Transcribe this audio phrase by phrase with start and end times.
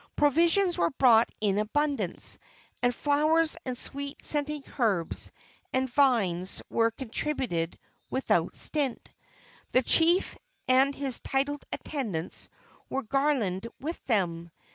[0.15, 2.39] Provisions were brought in abundance,
[2.81, 5.31] and flowers and sweet scented herbs
[5.73, 7.77] and vines were contributed
[8.09, 9.11] without stint.
[9.73, 10.35] The chief
[10.67, 12.49] and his titled attendants
[12.89, 14.49] were garlanded with them.